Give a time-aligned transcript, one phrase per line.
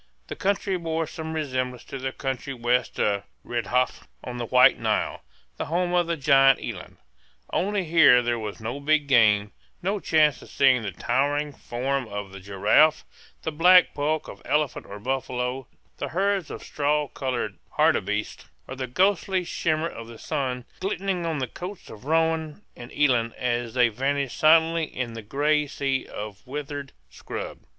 [0.29, 5.21] The country bore some resemblance to the country west of Redjaf on the White Nile,
[5.57, 6.97] the home of the giant eland;
[7.53, 9.51] only here there was no big game,
[9.83, 13.05] no chance of seeing the towering form of the giraffe,
[13.43, 15.67] the black bulk of elephant or buffalo,
[15.97, 21.37] the herds of straw colored hartebeests, or the ghostly shimmer of the sun glinting on
[21.37, 26.41] the coats of roan and eland as they vanished silently in the gray sea of
[26.47, 27.59] withered scrub.